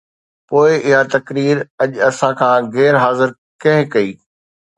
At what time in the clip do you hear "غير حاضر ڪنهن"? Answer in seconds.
2.75-3.83